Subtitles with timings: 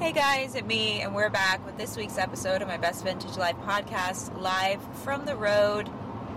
[0.00, 3.36] Hey guys, it's me, and we're back with this week's episode of my Best Vintage
[3.36, 5.90] Life podcast, live from the road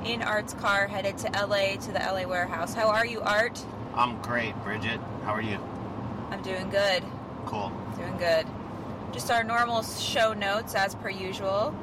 [0.03, 2.73] in Art's car, headed to LA to the LA warehouse.
[2.73, 3.63] How are you, Art?
[3.93, 4.99] I'm great, Bridget.
[5.25, 5.59] How are you?
[6.31, 7.03] I'm doing good.
[7.45, 7.71] Cool.
[7.97, 8.47] Doing good.
[9.11, 11.75] Just our normal show notes as per usual.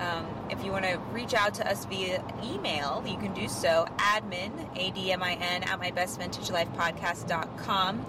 [0.00, 3.86] Um, if you want to reach out to us via email, you can do so.
[3.98, 8.06] Admin, A-D-M-I-N, at mybestvintagelifepodcast.com.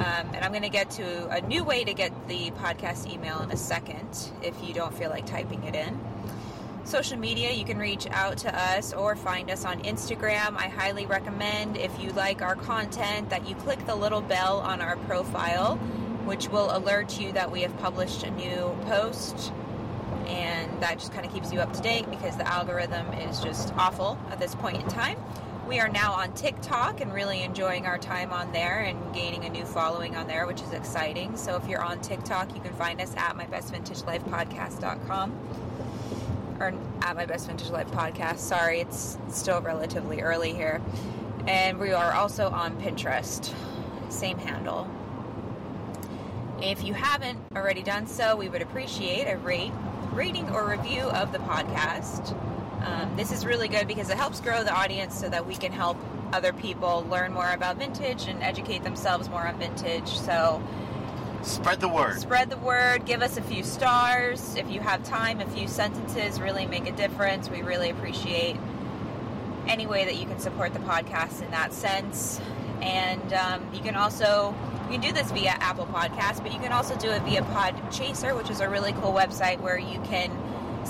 [0.00, 3.40] Um, and I'm going to get to a new way to get the podcast email
[3.40, 6.00] in a second if you don't feel like typing it in.
[6.84, 10.56] Social media, you can reach out to us or find us on Instagram.
[10.56, 14.80] I highly recommend if you like our content that you click the little bell on
[14.80, 15.76] our profile,
[16.24, 19.52] which will alert you that we have published a new post.
[20.28, 23.74] And that just kind of keeps you up to date because the algorithm is just
[23.74, 25.18] awful at this point in time.
[25.70, 29.48] We are now on TikTok and really enjoying our time on there and gaining a
[29.48, 31.36] new following on there, which is exciting.
[31.36, 35.32] So if you're on TikTok, you can find us at mybestvintagelifepodcast.com
[36.58, 38.38] or at my best vintage life podcast.
[38.38, 40.82] Sorry, it's still relatively early here.
[41.46, 43.54] And we are also on Pinterest,
[44.08, 44.90] same handle.
[46.60, 49.70] If you haven't already done so, we would appreciate a rate,
[50.14, 52.36] rating or review of the podcast.
[52.82, 55.72] Um, this is really good because it helps grow the audience so that we can
[55.72, 55.98] help
[56.32, 60.08] other people learn more about vintage and educate themselves more on vintage.
[60.08, 60.62] So
[61.42, 62.20] Spread the word.
[62.20, 64.56] spread the word, give us a few stars.
[64.56, 67.48] If you have time, a few sentences really make a difference.
[67.48, 68.56] We really appreciate
[69.66, 72.40] any way that you can support the podcast in that sense.
[72.82, 74.54] And um, you can also
[74.90, 77.74] you can do this via Apple Podcasts, but you can also do it via Pod
[77.92, 80.30] Chaser, which is a really cool website where you can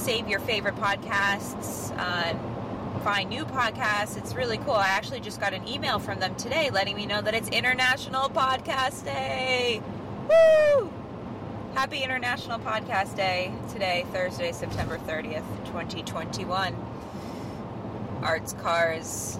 [0.00, 4.16] save your favorite podcasts, um, find new podcasts.
[4.16, 4.72] It's really cool.
[4.72, 8.30] I actually just got an email from them today letting me know that it's International
[8.30, 9.82] Podcast Day.
[10.28, 10.90] Woo!
[11.74, 16.74] Happy International Podcast Day today, Thursday, September 30th, 2021.
[18.22, 19.38] Arts Cars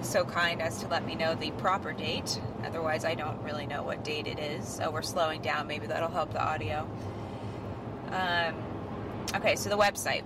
[0.00, 2.40] so kind as to let me know the proper date.
[2.64, 4.66] Otherwise, I don't really know what date it is.
[4.66, 5.66] So we're slowing down.
[5.66, 6.88] Maybe that'll help the audio.
[8.10, 8.54] Um,
[9.34, 10.22] okay, so the website.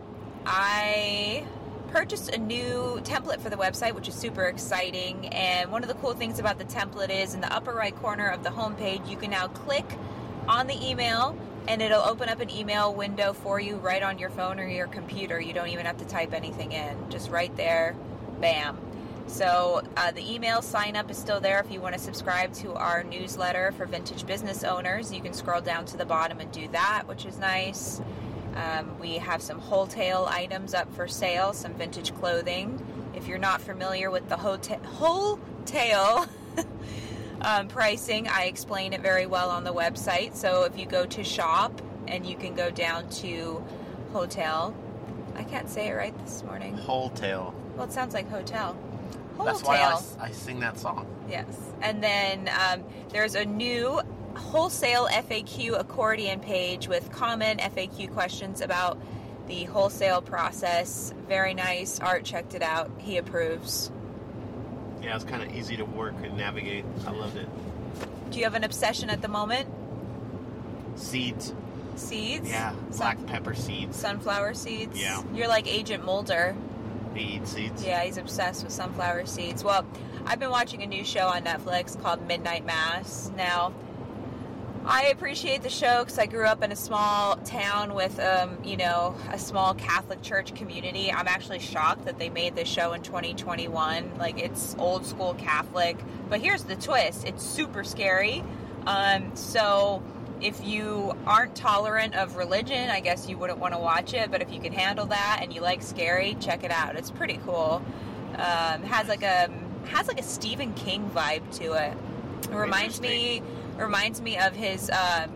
[0.47, 1.45] I
[1.89, 5.29] purchased a new template for the website, which is super exciting.
[5.29, 8.29] And one of the cool things about the template is in the upper right corner
[8.29, 9.87] of the homepage, you can now click
[10.47, 14.31] on the email and it'll open up an email window for you right on your
[14.31, 15.39] phone or your computer.
[15.39, 17.95] You don't even have to type anything in, just right there,
[18.41, 18.79] bam.
[19.27, 22.73] So uh, the email sign up is still there if you want to subscribe to
[22.73, 25.13] our newsletter for vintage business owners.
[25.13, 28.01] You can scroll down to the bottom and do that, which is nice.
[28.59, 32.85] Um, we have some wholesale items up for sale, some vintage clothing.
[33.15, 36.27] If you're not familiar with the hotel, wholesale
[37.41, 40.35] um, pricing, I explain it very well on the website.
[40.35, 43.65] So if you go to shop and you can go down to
[44.13, 44.75] hotel,
[45.37, 46.77] I can't say it right this morning.
[46.77, 47.55] Whole tail.
[47.77, 48.77] Well, it sounds like hotel.
[49.45, 51.07] That's why I, I sing that song.
[51.31, 51.47] Yes.
[51.81, 54.01] And then um, there's a new
[54.39, 58.99] wholesale FAQ accordion page with common FAQ questions about
[59.47, 61.13] the wholesale process.
[61.29, 62.01] Very nice.
[62.01, 62.91] Art checked it out.
[62.99, 63.91] He approves.
[65.03, 66.85] Yeah, it's kind of easy to work and navigate.
[67.07, 67.49] I loved it.
[68.31, 69.69] Do you have an obsession at the moment?
[70.97, 71.55] Seeds.
[71.97, 72.49] Seeds?
[72.51, 73.97] Yeah, Sun- black pepper seeds.
[73.97, 75.01] sunflower seeds?
[75.01, 75.23] Yeah.
[75.35, 76.55] You're like Agent Mulder.
[77.15, 77.85] He eats seeds.
[77.85, 79.65] Yeah, he's obsessed with sunflower seeds.
[79.65, 79.87] Well,
[80.27, 83.31] I've been watching a new show on Netflix called Midnight Mass.
[83.37, 83.73] Now,
[84.85, 88.77] I appreciate the show because I grew up in a small town with, um, you
[88.77, 91.13] know, a small Catholic church community.
[91.13, 94.13] I'm actually shocked that they made this show in 2021.
[94.19, 95.99] Like, it's old school Catholic.
[96.31, 98.43] But here's the twist it's super scary.
[98.87, 100.03] Um, so,
[100.41, 104.31] if you aren't tolerant of religion, I guess you wouldn't want to watch it.
[104.31, 106.97] But if you can handle that and you like scary, check it out.
[106.97, 107.83] It's pretty cool.
[108.35, 109.51] Um, has like a
[109.87, 111.97] has like a Stephen King vibe to it.
[112.51, 113.43] It reminds me
[113.79, 115.31] reminds me of his um,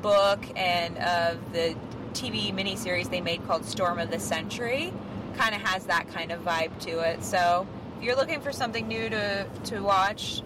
[0.00, 1.76] book and of the
[2.12, 4.92] TV miniseries they made called Storm of the Century.
[5.36, 7.22] Kind of has that kind of vibe to it.
[7.22, 7.66] So
[7.98, 10.42] if you're looking for something new to to watch,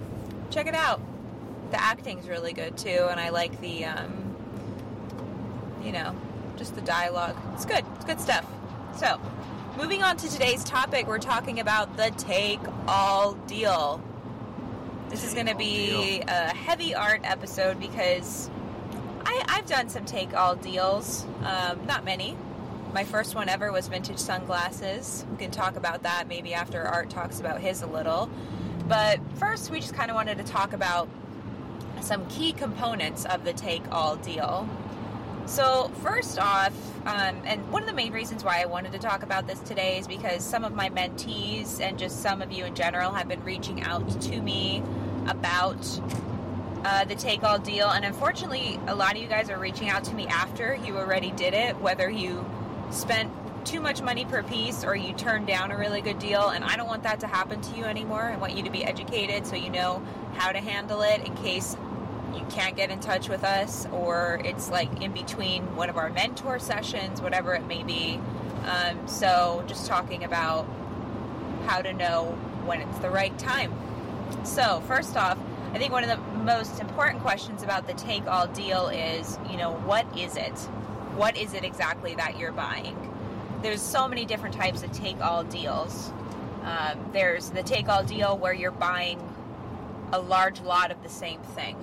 [0.51, 1.01] check it out.
[1.71, 4.37] The acting's really good too, and I like the um,
[5.83, 6.17] you know
[6.57, 7.37] just the dialogue.
[7.55, 7.85] It's good.
[7.97, 8.47] It's good stuff.
[8.97, 9.21] So.
[9.79, 14.03] Moving on to today's topic, we're talking about the take all deal.
[15.13, 18.49] This is going to be a heavy art episode because
[19.27, 22.35] I, I've done some take all deals, um, not many.
[22.95, 25.27] My first one ever was vintage sunglasses.
[25.31, 28.31] We can talk about that maybe after Art talks about his a little.
[28.89, 31.11] But first, we just kind of wanted to talk about
[32.01, 34.67] some key components of the take all deal.
[35.45, 36.73] So, first off,
[37.05, 39.99] um, and one of the main reasons why I wanted to talk about this today
[39.99, 43.45] is because some of my mentees and just some of you in general have been
[43.45, 44.83] reaching out to me
[45.27, 46.01] about
[46.85, 47.89] uh, the take all deal.
[47.89, 51.31] And unfortunately, a lot of you guys are reaching out to me after you already
[51.31, 52.45] did it, whether you
[52.91, 53.33] spent
[53.65, 56.49] too much money per piece or you turned down a really good deal.
[56.49, 58.23] And I don't want that to happen to you anymore.
[58.23, 60.03] I want you to be educated so you know
[60.35, 61.77] how to handle it in case
[62.35, 66.11] you can't get in touch with us or it's like in between one of our
[66.11, 68.19] mentor sessions, whatever it may be.
[68.65, 70.67] Um, so, just talking about
[71.67, 72.27] how to know
[72.65, 73.73] when it's the right time.
[74.45, 75.39] So, first off,
[75.73, 79.57] I think one of the most important questions about the take all deal is, you
[79.57, 80.59] know, what is it?
[81.17, 82.97] What is it exactly that you're buying?
[83.63, 86.13] There's so many different types of take all deals.
[86.65, 89.21] Um, there's the take all deal where you're buying
[90.13, 91.77] a large lot of the same thing.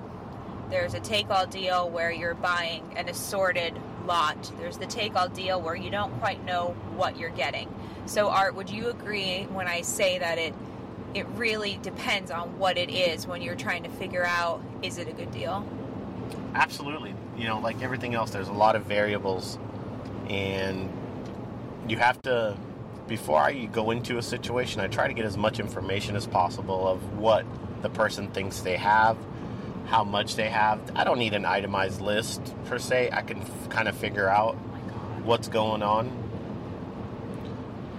[0.69, 4.51] There's a take all deal where you're buying an assorted lot.
[4.59, 7.73] There's the take all deal where you don't quite know what you're getting.
[8.05, 10.53] So, Art, would you agree when I say that it
[11.13, 15.07] it really depends on what it is when you're trying to figure out is it
[15.07, 15.67] a good deal?
[16.53, 17.13] Absolutely.
[17.37, 19.57] You know, like everything else, there's a lot of variables,
[20.29, 20.89] and
[21.87, 22.57] you have to.
[23.07, 26.87] Before I go into a situation, I try to get as much information as possible
[26.87, 27.43] of what
[27.81, 29.17] the person thinks they have,
[29.87, 30.79] how much they have.
[30.95, 33.09] I don't need an itemized list per se.
[33.11, 34.53] I can f- kind of figure out
[35.23, 36.11] what's going on.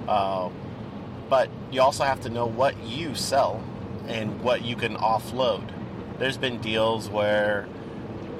[0.06, 0.48] Uh,
[1.28, 3.62] but you also have to know what you sell
[4.08, 5.62] and what you can offload.
[6.18, 7.68] There's been deals where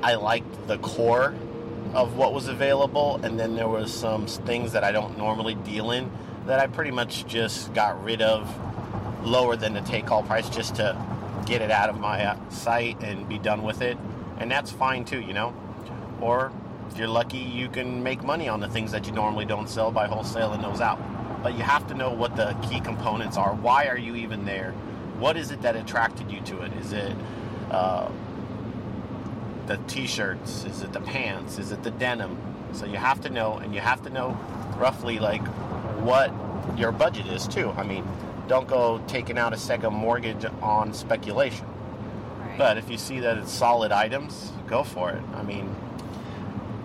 [0.03, 1.35] I liked the core
[1.95, 5.91] of what was available, and then there was some things that I don't normally deal
[5.91, 6.11] in
[6.47, 8.49] that I pretty much just got rid of
[9.25, 10.97] lower than the take all price just to
[11.47, 13.99] get it out of my uh, sight and be done with it.
[14.39, 15.55] And that's fine too, you know.
[16.21, 16.53] Or
[16.91, 19.91] if you're lucky, you can make money on the things that you normally don't sell
[19.91, 20.99] by wholesaling those out.
[21.43, 23.55] But you have to know what the key components are.
[23.55, 24.73] Why are you even there?
[25.19, 26.73] What is it that attracted you to it?
[26.75, 27.17] Is it
[27.71, 28.11] uh,
[29.67, 30.65] the t-shirts?
[30.65, 31.59] Is it the pants?
[31.59, 32.37] Is it the denim?
[32.73, 34.39] So you have to know, and you have to know
[34.77, 35.47] roughly like
[36.01, 36.33] what
[36.77, 37.71] your budget is too.
[37.77, 38.07] I mean,
[38.49, 41.67] don't go taking out a second mortgage on speculation.
[42.39, 42.59] Right.
[42.59, 45.23] But if you see that it's solid items, go for it.
[45.35, 45.75] I mean,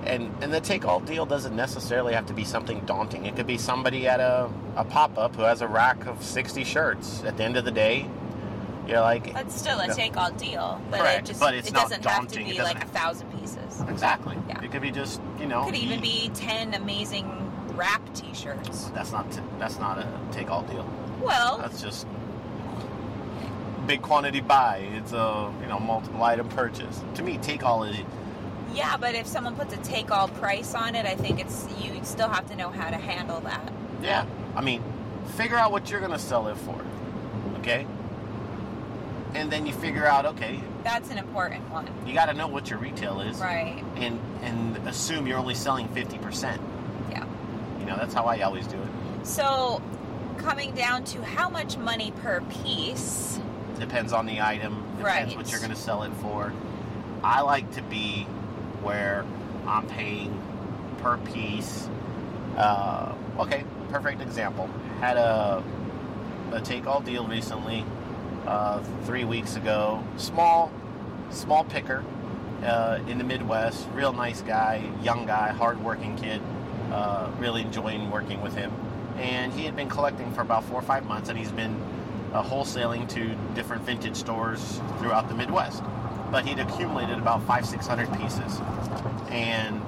[0.06, 3.26] and and the take all deal doesn't necessarily have to be something daunting.
[3.26, 6.64] It could be somebody at a, a pop up who has a rack of sixty
[6.64, 7.24] shirts.
[7.24, 8.08] At the end of the day,
[8.88, 9.94] you're like That's still a No.
[9.94, 12.88] take all deal, but Correct, it just but it doesn't have to be like a
[12.88, 13.82] thousand pieces.
[13.88, 14.38] exactly.
[14.48, 14.62] Yeah.
[14.64, 15.64] It could be just you know.
[15.64, 17.28] It could even you- be ten amazing
[17.76, 18.90] wrap T-shirts.
[18.94, 20.88] That's not t- that's not a take all deal.
[21.22, 22.06] Well, That's just
[23.88, 24.88] big quantity buy.
[24.94, 27.02] It's a you know multiple item purchase.
[27.16, 27.98] To me, take all is
[28.76, 32.00] yeah, but if someone puts a take all price on it, I think it's you
[32.04, 33.72] still have to know how to handle that.
[34.02, 34.26] Yeah.
[34.56, 34.84] I mean,
[35.36, 36.80] figure out what you're going to sell it for.
[37.60, 37.88] Okay?
[39.34, 42.70] And then you figure out, okay, That's an important one, you got to know what
[42.70, 43.84] your retail is right?
[43.98, 46.60] and and assume you're only selling 50%.
[47.12, 47.26] Yeah.
[47.80, 49.26] You know, that's how I always do it.
[49.28, 49.82] So,
[50.38, 53.40] coming down to how much money per piece?
[53.80, 55.38] Depends on the item, depends Right.
[55.38, 56.54] what you're going to sell it for.
[57.24, 58.26] I like to be
[58.86, 59.26] where
[59.68, 60.40] I'm paying
[61.00, 61.90] per piece.
[62.56, 64.70] Uh, okay, perfect example.
[65.00, 65.64] Had a
[66.52, 67.84] a take all deal recently,
[68.46, 70.02] uh, three weeks ago.
[70.18, 70.72] Small,
[71.32, 72.04] small picker
[72.64, 73.88] uh, in the Midwest.
[73.94, 76.42] Real nice guy, young guy, hardworking kid.
[76.92, 78.72] Uh, really enjoying working with him.
[79.18, 81.76] And he had been collecting for about four or five months, and he's been
[82.34, 85.84] uh, wholesaling to different vintage stores throughout the Midwest.
[86.36, 88.60] But he'd accumulated about five, six hundred pieces,
[89.30, 89.82] and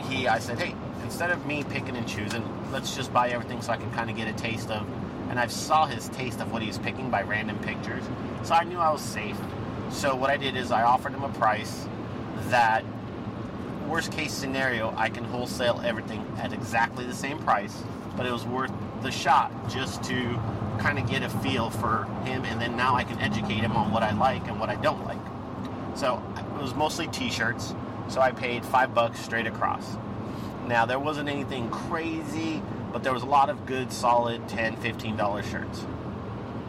[0.00, 2.42] he, I said, hey, instead of me picking and choosing,
[2.72, 4.84] let's just buy everything so I can kind of get a taste of.
[5.30, 8.02] And I saw his taste of what he was picking by random pictures,
[8.42, 9.36] so I knew I was safe.
[9.90, 11.86] So what I did is I offered him a price
[12.48, 12.84] that,
[13.86, 17.80] worst case scenario, I can wholesale everything at exactly the same price,
[18.16, 20.34] but it was worth the shot just to
[20.80, 23.92] kind of get a feel for him, and then now I can educate him on
[23.92, 25.16] what I like and what I don't like.
[25.94, 26.22] So
[26.58, 27.74] it was mostly T-shirts.
[28.08, 29.96] So I paid five bucks straight across.
[30.66, 35.50] Now there wasn't anything crazy, but there was a lot of good, solid 10 $15
[35.50, 35.86] shirts.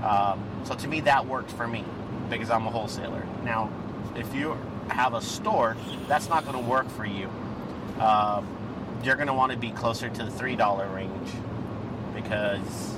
[0.04, 1.84] Um, so to me, that worked for me
[2.30, 3.26] because I'm a wholesaler.
[3.44, 3.72] Now,
[4.16, 4.58] if you
[4.90, 5.76] have a store,
[6.08, 7.30] that's not going to work for you.
[8.00, 8.48] Um,
[9.04, 11.30] you're going to want to be closer to the three dollar range
[12.14, 12.96] because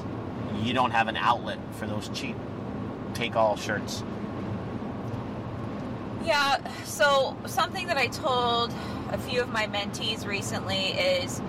[0.61, 2.35] you don't have an outlet for those cheap
[3.13, 4.03] take all shirts.
[6.27, 8.73] Yeah, so something that I told
[9.13, 11.41] a few of my mentees recently is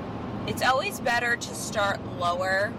[0.47, 2.73] it's always better to start lower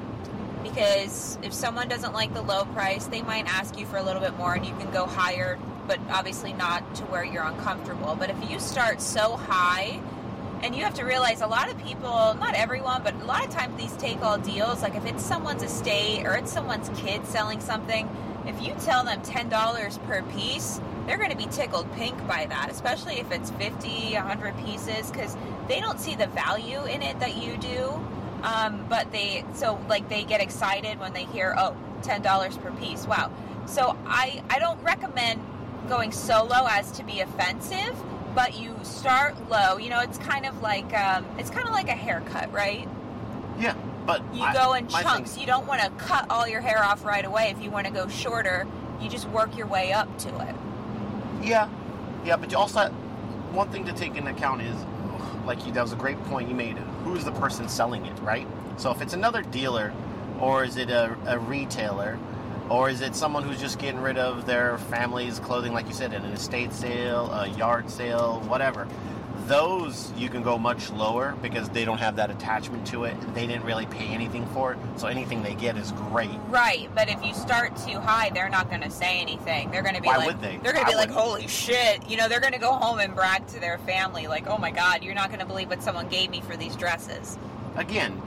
[0.63, 4.21] because if someone doesn't like the low price, they might ask you for a little
[4.21, 8.15] bit more and you can go higher, but obviously not to where you're uncomfortable.
[8.17, 9.99] But if you start so high,
[10.63, 13.51] and you have to realize a lot of people, not everyone, but a lot of
[13.51, 17.59] times these take all deals, like if it's someone's estate or it's someone's kid selling
[17.59, 18.09] something,
[18.45, 22.69] if you tell them $10 per piece, they're going to be tickled pink by that,
[22.69, 25.35] especially if it's 50, 100 pieces, because
[25.67, 27.99] they don't see the value in it that you do.
[28.43, 33.07] Um, but they, so like they get excited when they hear, oh, $10 per piece.
[33.07, 33.31] Wow.
[33.65, 35.41] So I, I don't recommend
[35.89, 37.95] going so low as to be offensive,
[38.35, 39.77] but you start low.
[39.77, 42.87] You know, it's kind of like, um, it's kind of like a haircut, right?
[43.57, 43.73] Yeah,
[44.05, 45.31] but You I- go in chunks.
[45.31, 47.49] thing- You don't want to cut all your hair off right away.
[47.49, 48.67] If you want to go shorter,
[49.01, 50.55] you just work your way up to it.
[51.41, 51.69] Yeah,
[52.25, 52.89] yeah, but also
[53.51, 54.75] one thing to take into account is,
[55.45, 56.77] like you, that was a great point you made.
[57.03, 58.47] Who's the person selling it, right?
[58.77, 59.93] So if it's another dealer,
[60.39, 62.19] or is it a, a retailer,
[62.69, 66.13] or is it someone who's just getting rid of their family's clothing, like you said,
[66.13, 68.87] in an estate sale, a yard sale, whatever.
[69.49, 73.15] Those you can go much lower because they don't have that attachment to it.
[73.33, 76.29] They didn't really pay anything for it, so anything they get is great.
[76.49, 79.71] Right, but if you start too high, they're not going to say anything.
[79.71, 80.59] They're going to be Why like, would they?
[80.61, 83.15] They're going to be like, "Holy shit!" You know, they're going to go home and
[83.15, 86.07] brag to their family, like, "Oh my god, you're not going to believe what someone
[86.07, 87.37] gave me for these dresses."
[87.75, 88.21] again,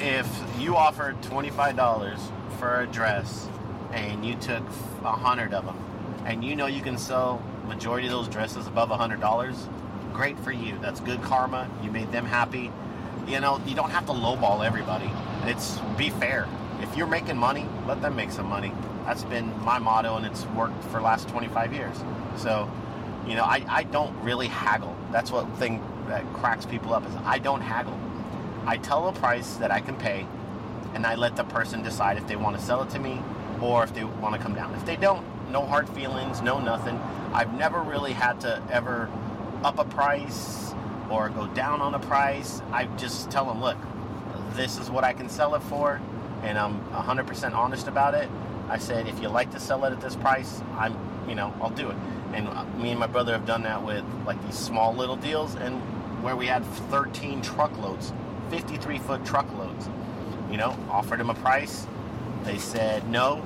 [0.00, 0.26] if
[0.58, 2.18] you offered twenty-five dollars
[2.58, 3.48] for a dress
[3.92, 4.62] and you took
[5.04, 5.76] a hundred of them,
[6.24, 9.68] and you know you can sell majority of those dresses above a hundred dollars,
[10.12, 10.78] great for you.
[10.80, 11.70] That's good karma.
[11.82, 12.70] You made them happy.
[13.26, 15.10] You know, you don't have to lowball everybody.
[15.44, 16.48] It's be fair.
[16.80, 18.72] If you're making money, let them make some money.
[19.04, 21.96] That's been my motto, and it's worked for last 25 years.
[22.36, 22.70] So,
[23.26, 24.94] you know, I, I don't really haggle.
[25.10, 27.98] That's what thing that cracks people up is I don't haggle.
[28.66, 30.26] I tell a price that I can pay,
[30.94, 33.20] and I let the person decide if they want to sell it to me
[33.60, 34.74] or if they want to come down.
[34.74, 37.00] If they don't, no hard feelings, no nothing.
[37.32, 39.10] I've never really had to ever
[39.64, 40.74] up a price
[41.10, 42.62] or go down on a price.
[42.72, 43.76] I just tell them, look,
[44.54, 46.00] this is what I can sell it for,
[46.42, 48.28] and I'm 100% honest about it.
[48.68, 50.96] I said, if you like to sell it at this price, I'm,
[51.28, 51.96] you know, I'll do it.
[52.34, 55.54] And uh, me and my brother have done that with like these small little deals,
[55.54, 55.80] and
[56.22, 58.12] where we had 13 truckloads,
[58.50, 59.88] 53 foot truckloads.
[60.50, 61.86] You know, offered them a price.
[62.44, 63.42] They said no.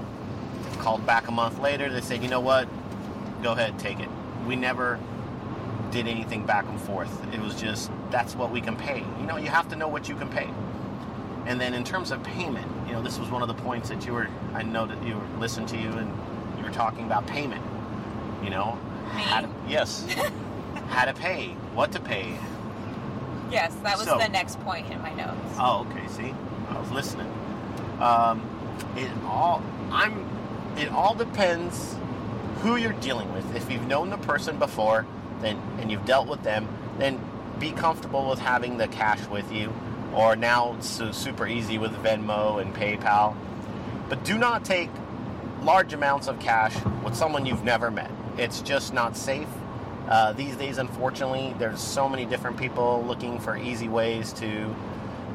[0.78, 1.90] Called back a month later.
[1.90, 2.68] They said, you know what?
[3.42, 4.08] Go ahead, take it.
[4.46, 4.98] We never
[5.92, 7.10] did anything back and forth.
[7.32, 9.04] It was just that's what we can pay.
[9.20, 10.48] You know, you have to know what you can pay.
[11.46, 14.04] And then in terms of payment, you know, this was one of the points that
[14.06, 14.28] you were.
[14.54, 16.10] I know that you were listening to you and
[16.58, 17.62] you were talking about payment.
[18.42, 18.78] You know,
[19.14, 19.20] Me?
[19.22, 20.06] how to, yes,
[20.88, 22.36] how to pay, what to pay.
[23.50, 25.56] Yes, that was So- the next point in my notes.
[25.58, 26.08] Oh, okay.
[26.08, 26.34] See,
[26.70, 27.30] I was listening.
[28.00, 28.42] Um,
[28.96, 30.26] it all I'm.
[30.78, 31.96] It all depends
[32.62, 33.54] who you're dealing with.
[33.54, 35.04] If you've known the person before,
[35.42, 36.68] then and you've dealt with them,
[36.98, 37.20] then
[37.58, 39.72] be comfortable with having the cash with you.
[40.14, 43.34] Or now it's super easy with Venmo and PayPal.
[44.08, 44.90] But do not take
[45.62, 48.10] large amounts of cash with someone you've never met.
[48.36, 49.48] It's just not safe.
[50.08, 54.74] Uh, these days, unfortunately, there's so many different people looking for easy ways to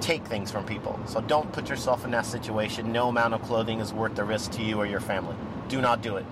[0.01, 0.99] take things from people.
[1.07, 2.91] So don't put yourself in that situation.
[2.91, 5.35] No amount of clothing is worth the risk to you or your family.
[5.69, 6.25] Do not do it.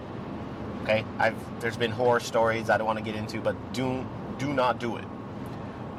[0.86, 1.04] Okay?
[1.18, 4.06] I've there's been horror stories I don't want to get into, but do
[4.38, 5.06] do not do it.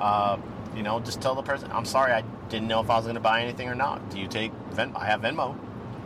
[0.01, 0.39] Uh,
[0.77, 3.15] you know, just tell the person, I'm sorry, I didn't know if I was going
[3.17, 4.11] to buy anything or not.
[4.11, 4.97] Do you take Venmo?
[4.97, 5.57] I have Venmo,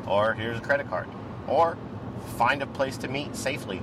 [0.07, 1.09] or here's a credit card,
[1.47, 1.77] or
[2.39, 3.83] find a place to meet safely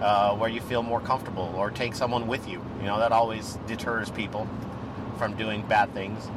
[0.00, 2.62] uh, where you feel more comfortable, or take someone with you.
[2.80, 4.46] You know, that always deters people
[5.16, 6.28] from doing bad things.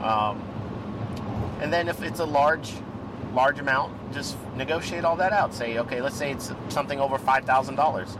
[0.00, 0.40] Um,
[1.60, 2.72] and then if it's a large,
[3.34, 5.54] large amount, just negotiate all that out.
[5.54, 8.16] Say, okay, let's say it's something over five thousand dollars.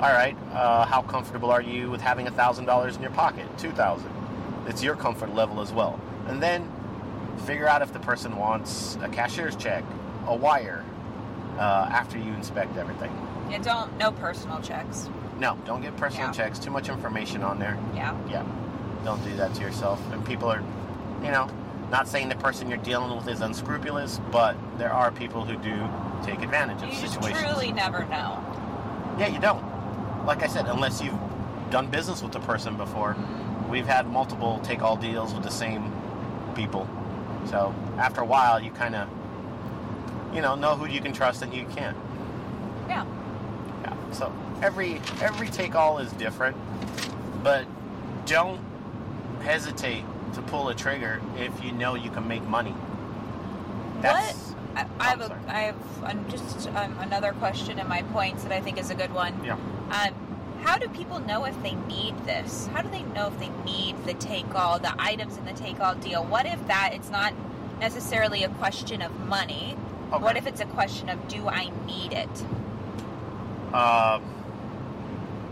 [0.00, 3.46] All right, uh, how comfortable are you with having thousand dollars in your pocket?
[3.58, 4.10] Two thousand.
[4.66, 6.00] It's your comfort level as well.
[6.28, 6.70] And then
[7.46, 9.84] figure out if the person wants a cashier's check,
[10.26, 10.84] a wire,
[11.58, 13.10] uh, after you inspect everything.
[13.50, 15.08] Yeah, don't no personal checks.
[15.38, 16.32] No, don't get personal Yeah.
[16.32, 16.58] checks.
[16.58, 17.76] Too much information on there.
[17.94, 18.14] Yeah.
[18.28, 18.44] Yeah,
[19.04, 20.00] don't do that to yourself.
[20.12, 20.62] And people are,
[21.24, 21.48] you know,
[21.92, 25.88] not saying the person you're dealing with is unscrupulous, but there are people who do
[26.24, 27.40] take advantage of situations.
[27.42, 28.42] You truly never know.
[29.18, 29.62] Yeah, you don't.
[30.26, 31.18] Like I said, unless you've
[31.72, 33.16] done business with the person before.
[33.68, 35.90] We've had multiple take all deals with the same
[36.54, 36.88] people.
[37.46, 39.08] So after a while, you kind of,
[40.34, 41.96] you know, know who you can trust and who you can't.
[42.88, 43.06] Yeah.
[43.82, 44.12] Yeah.
[44.12, 44.32] So
[44.62, 46.56] every every take all is different,
[47.42, 47.66] but
[48.26, 48.60] don't
[49.40, 52.74] hesitate to pull a trigger if you know you can make money.
[54.00, 54.56] That's, what?
[54.76, 55.48] I, I have I'm.
[55.48, 58.94] I have um, just um, another question in my points that I think is a
[58.94, 59.44] good one.
[59.44, 59.54] Yeah.
[59.90, 60.14] Um,
[60.62, 62.68] how do people know if they need this?
[62.68, 65.80] How do they know if they need the take all, the items in the take
[65.80, 66.24] all deal?
[66.24, 67.34] What if that it's not
[67.80, 69.76] necessarily a question of money?
[70.12, 70.22] Okay.
[70.22, 72.44] What if it's a question of do I need it?
[73.72, 74.20] Uh,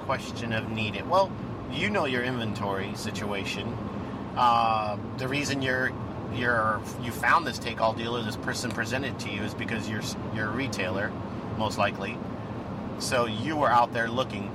[0.01, 1.09] question of needed.
[1.09, 1.33] Well,
[1.73, 3.77] you know your inventory situation.
[4.41, 5.93] Uh, the reason you're
[6.33, 10.01] you're you found this take all dealer, this person presented to you is because you're
[10.35, 11.13] you're a retailer,
[11.59, 12.17] most likely.
[13.01, 14.51] So you were out there looking,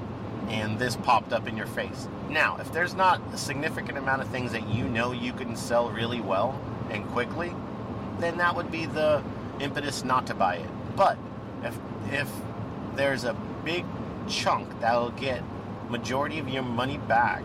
[0.47, 2.07] and this popped up in your face.
[2.31, 5.91] Now, if there's not a significant amount of things that you know you can sell
[5.91, 7.53] really well and quickly,
[8.17, 9.21] then that would be the
[9.59, 10.69] impetus not to buy it.
[10.95, 11.19] But
[11.61, 11.77] if
[12.11, 12.31] if
[12.95, 13.85] there's a big
[14.27, 15.43] chunk that'll get
[15.91, 17.43] majority of your money back,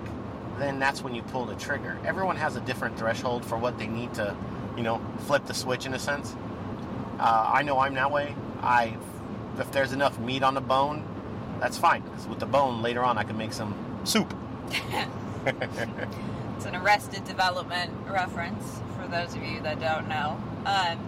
[0.60, 1.98] then that's when you pull the trigger.
[2.04, 4.36] Everyone has a different threshold for what they need to,
[4.76, 6.34] you know, flip the switch in a sense.
[7.18, 8.34] Uh, I know I'm that way.
[8.62, 8.96] I,
[9.58, 11.04] if there's enough meat on the bone,
[11.60, 12.02] that's fine.
[12.02, 13.74] Because with the bone later on, I can make some
[14.04, 14.34] soup.
[16.60, 20.38] It's an Arrested Development reference for those of you that don't know.
[20.66, 20.98] Um,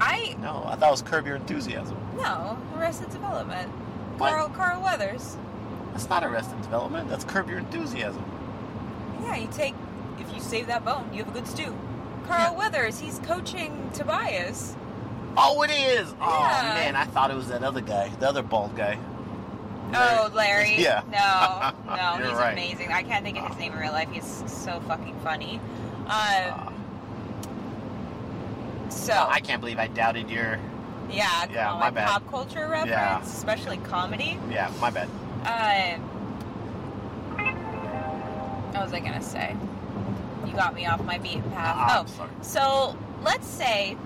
[0.00, 1.98] I No, I thought it was Curb Your Enthusiasm.
[2.16, 3.68] no Arrested Development.
[4.16, 4.30] What?
[4.30, 5.36] Carl Carl Weathers.
[5.92, 7.10] That's not Arrested Development.
[7.10, 8.24] That's Curb Your Enthusiasm.
[9.24, 9.74] Yeah, you take
[10.20, 11.76] if you save that bone, you have a good stew.
[12.28, 12.58] Carl Yeah.
[12.58, 14.76] Weathers, he's coaching Tobias.
[15.36, 16.14] Oh, it is.
[16.20, 16.74] Oh Yeah.
[16.74, 18.98] man, I thought it was that other guy, the other bald guy.
[19.92, 20.74] Oh, Larry.
[20.78, 21.02] Yeah.
[21.10, 22.52] No, no, he's right.
[22.52, 22.90] amazing.
[22.92, 24.08] I can't think of his name in real life.
[24.10, 25.60] He's so fucking funny.
[26.06, 26.70] Um, Uh,
[28.90, 30.58] so I can't believe I doubted your.
[31.10, 32.08] yeah, Yeah, my bad.
[32.08, 33.20] pop culture reference, Yeah.
[33.22, 34.38] especially comedy.
[34.50, 35.08] Yeah, my bad.
[35.44, 36.13] Um,
[38.74, 39.56] what was I gonna say?
[40.46, 41.74] You got me off my beaten path.
[41.78, 42.30] Ah, oh, sorry.
[42.42, 43.96] so let's say,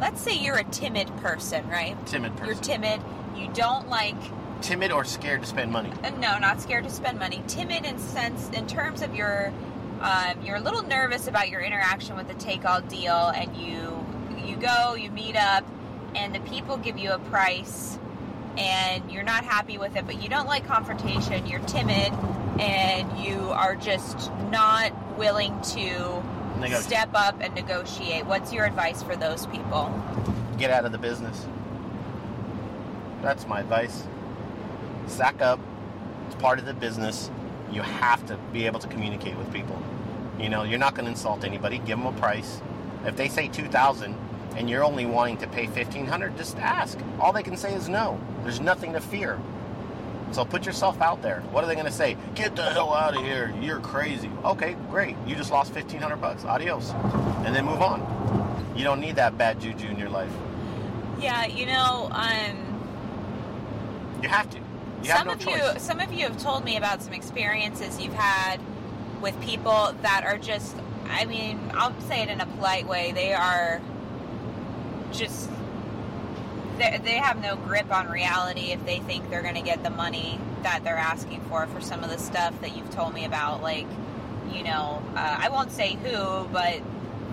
[0.00, 1.94] let's say you're a timid person, right?
[2.06, 2.54] Timid person.
[2.54, 3.00] You're timid.
[3.36, 4.16] You don't like
[4.64, 5.92] Timid or scared to spend money.
[6.02, 7.42] Uh, no, not scared to spend money.
[7.46, 9.52] Timid in sense, in terms of your,
[10.00, 14.06] um, you're a little nervous about your interaction with the take-all deal, and you,
[14.42, 15.66] you go, you meet up,
[16.14, 17.98] and the people give you a price,
[18.56, 21.46] and you're not happy with it, but you don't like confrontation.
[21.46, 22.10] You're timid,
[22.60, 26.22] and you are just not willing to
[26.80, 28.26] step up and negotiate.
[28.26, 29.92] What's your advice for those people?
[30.58, 31.46] Get out of the business.
[33.22, 34.04] That's my advice.
[35.06, 35.58] Sack up.
[36.26, 37.30] It's part of the business.
[37.72, 39.80] You have to be able to communicate with people.
[40.38, 41.78] You know, you're not going to insult anybody.
[41.78, 42.60] Give them a price.
[43.04, 44.16] If they say two thousand
[44.56, 46.98] and you're only wanting to pay fifteen hundred, just ask.
[47.18, 48.18] All they can say is no.
[48.42, 49.38] There's nothing to fear.
[50.34, 51.42] So put yourself out there.
[51.52, 52.16] What are they going to say?
[52.34, 53.54] Get the hell out of here.
[53.60, 54.28] You're crazy.
[54.44, 55.16] Okay, great.
[55.28, 56.44] You just lost 1500 bucks.
[56.44, 56.90] Adios.
[57.44, 58.74] And then move on.
[58.76, 60.32] You don't need that bad juju in your life.
[61.20, 62.80] Yeah, you know, um,
[64.22, 64.58] You have to.
[65.04, 65.74] You have some no of choice.
[65.74, 68.58] you some of you have told me about some experiences you've had
[69.20, 70.74] with people that are just
[71.10, 73.82] i mean i'll say it in a polite way they are
[75.12, 75.50] just
[76.78, 79.90] they they have no grip on reality if they think they're going to get the
[79.90, 83.62] money that they're asking for for some of the stuff that you've told me about
[83.62, 83.86] like
[84.52, 86.80] you know uh, i won't say who but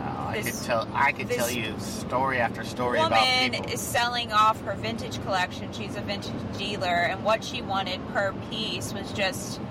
[0.04, 0.88] Oh, I could tell.
[0.94, 3.72] I could tell you story after story about woman people.
[3.72, 5.72] is selling off her vintage collection.
[5.74, 9.62] She's a vintage dealer, and what she wanted per piece was just,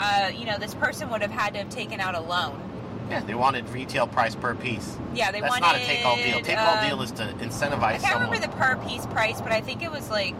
[0.00, 2.60] uh, you know, this person would have had to have taken out a loan.
[3.10, 4.96] Yeah, they wanted retail price per piece.
[5.14, 5.66] Yeah, they That's wanted.
[5.66, 6.40] not a take all deal.
[6.40, 7.82] Take all um, deal is to incentivize.
[7.82, 8.30] I can't someone.
[8.30, 10.36] remember the per piece price, but I think it was like,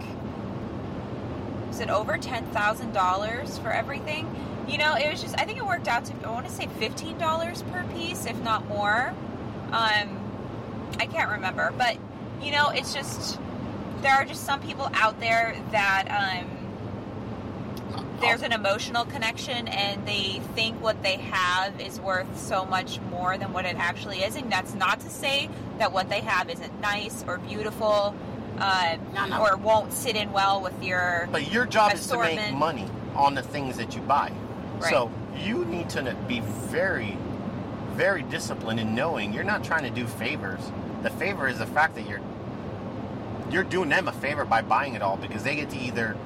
[1.69, 4.29] was it over ten thousand dollars for everything?
[4.69, 5.39] You know, it was just.
[5.39, 6.15] I think it worked out to.
[6.27, 9.15] I want to say fifteen dollars per piece, if not more.
[9.73, 10.19] Um,
[10.99, 11.97] I can't remember, but
[12.43, 13.39] you know, it's just
[14.03, 16.58] there are just some people out there that um,
[18.21, 23.39] there's an emotional connection and they think what they have is worth so much more
[23.39, 26.81] than what it actually is and that's not to say that what they have isn't
[26.81, 28.15] nice or beautiful
[28.59, 29.41] uh, No, no.
[29.41, 33.35] or won't sit in well with your But your job is to make money on
[33.35, 34.33] the things that you buy.
[34.79, 34.91] Right.
[34.91, 37.17] So you need to be very,
[37.93, 40.61] very disciplined in knowing you're not trying to do favors.
[41.03, 42.21] The favor is the fact that you're
[43.51, 46.17] you're doing them a favor by buying it all because they get to either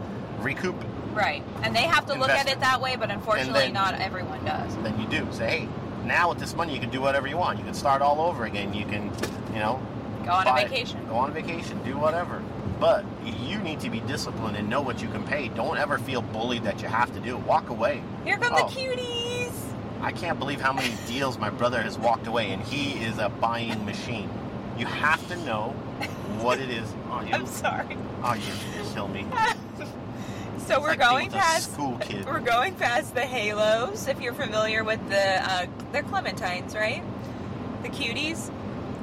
[0.41, 3.73] recoup it, right and they have to look at it that way but unfortunately then-
[3.73, 5.27] not everyone does then you do.
[5.33, 5.69] Say, hey,
[6.05, 7.59] now with this money you can do whatever you want.
[7.59, 8.75] You can start all over again.
[8.75, 9.11] You can,
[9.53, 9.81] you know,
[10.25, 11.83] go on a vacation Go on a vacation.
[11.85, 12.43] Do whatever.
[12.81, 15.49] but you need to be disciplined and know what you can pay.
[15.49, 17.43] Don't ever feel bullied that you have to do it.
[17.45, 18.03] Walk away.
[18.25, 18.67] Here come Oh.
[18.69, 19.53] the cuties.
[20.01, 23.29] I can't believe how many deals my brother has walked away, and he is a
[23.29, 24.29] buying machine.
[24.77, 25.69] You have to know
[26.41, 26.93] what it is.
[27.09, 27.97] Oh, you, I'm sorry.
[28.25, 29.25] oh, you kill me.
[30.69, 32.25] So we're like going past school kid.
[32.25, 34.07] we're going past the halos.
[34.07, 37.03] If you're familiar with the uh, they're clementines, right?
[37.83, 38.51] The cuties.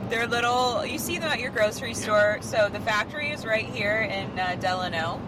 [0.10, 0.86] They're little.
[0.86, 2.40] You see them at your grocery store.
[2.42, 5.22] So the factory is right here in uh, Delano.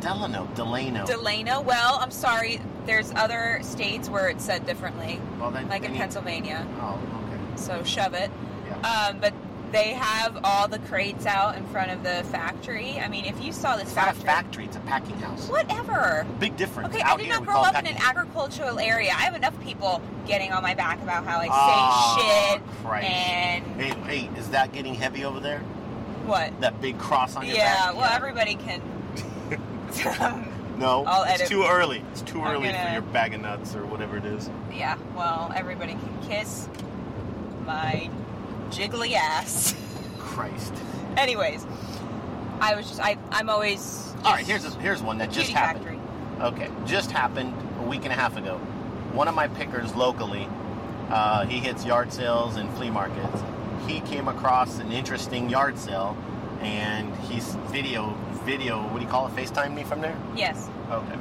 [0.00, 1.06] Delano, Delano.
[1.06, 1.62] Delano.
[1.62, 2.60] Well, I'm sorry.
[2.84, 6.66] There's other states where it's said differently, well, then, like in Pennsylvania.
[6.80, 7.56] Oh, okay.
[7.56, 8.30] So shove it.
[8.66, 9.08] Yeah.
[9.08, 9.32] Um, but
[9.74, 12.98] they have all the crates out in front of the factory.
[13.00, 15.48] I mean, if you saw this It's not a factory, factory; it's a packing house.
[15.48, 16.24] whatever.
[16.38, 16.94] Big difference.
[16.94, 19.10] Okay, I Out did here, not grow up in an agricultural area.
[19.10, 23.06] I have enough people getting on my back about how I say Oh, shit Christ.
[23.10, 25.58] and Hey, hey, is that getting heavy over there?
[26.24, 26.58] what.
[26.62, 27.96] That big cross on your Yeah, back?
[27.96, 28.80] well, everybody can.
[30.78, 32.02] No, I'll it's too early.
[32.10, 34.50] It's too I'm early for gonna- your bag of nuts or whatever it is.
[34.72, 36.68] yeah, well, everybody can kiss
[37.64, 38.10] my
[38.74, 39.74] jiggly ass.
[40.18, 40.74] Christ.
[41.16, 41.64] Anyways,
[42.60, 45.84] I was just I I'm always All right, here's a, here's one that just happened.
[45.84, 46.00] Factory.
[46.40, 48.58] Okay, just happened a week and a half ago.
[49.12, 50.48] One of my pickers locally,
[51.08, 53.42] uh, he hits yard sales and flea markets.
[53.86, 56.16] He came across an interesting yard sale,
[56.60, 58.82] and he's video video.
[58.88, 59.36] What do you call it?
[59.36, 60.18] Facetime me from there.
[60.34, 60.68] Yes.
[60.90, 61.18] Okay.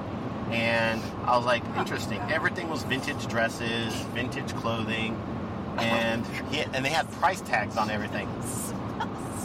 [0.52, 2.20] And I was like, interesting.
[2.32, 5.18] Everything was vintage dresses, vintage clothing,
[5.80, 8.28] and he, and they had price tags on everything.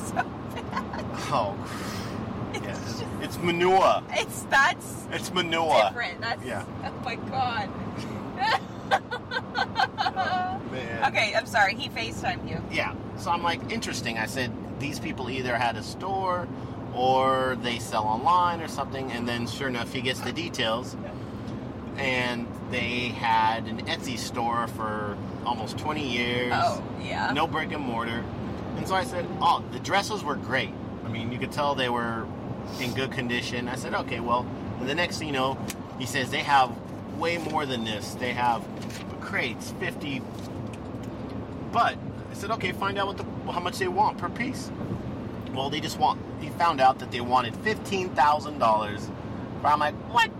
[0.07, 0.15] so
[0.71, 1.05] bad.
[1.31, 1.55] Oh,
[2.55, 4.03] It's yeah, just- it's, it's manure.
[4.11, 5.83] It's that's It's manure.
[5.89, 6.21] different.
[6.21, 6.65] That's Yeah.
[6.85, 7.71] oh my god.
[8.91, 11.05] Oh, man.
[11.13, 11.75] okay, I'm sorry.
[11.75, 12.61] He FaceTimed you.
[12.71, 12.95] Yeah.
[13.19, 14.19] So I'm like, interesting.
[14.19, 16.49] I said these people either had a store
[16.95, 19.11] or they sell online or something.
[19.13, 20.97] And then, sure enough, he gets the details.
[21.99, 26.53] And they had an Etsy store for almost 20 years.
[26.55, 27.33] Oh yeah.
[27.33, 28.25] no brick and mortar.
[28.77, 30.73] And so I said, oh, the dresses were great.
[31.05, 32.27] I mean, you could tell they were
[32.81, 33.69] in good condition.
[33.69, 34.47] I said, okay, well,
[34.79, 35.59] and the next thing you know,
[35.99, 36.71] he says they have
[37.19, 38.15] way more than this.
[38.15, 38.65] They have
[39.21, 40.23] crates, 50.
[41.73, 41.97] But
[42.31, 44.71] I said, okay, find out what the, how much they want per piece.
[45.53, 49.11] Well, they just want, he found out that they wanted $15,000.
[49.63, 50.31] But I'm like, what?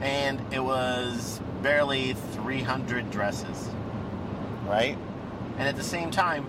[0.00, 3.70] And it was barely 300 dresses,
[4.66, 4.96] right?
[5.58, 6.46] And at the same time,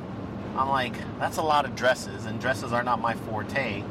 [0.58, 3.84] I'm like, that's a lot of dresses, and dresses are not my forte.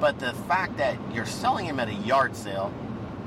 [0.00, 2.72] But the fact that you're selling them at a yard sale,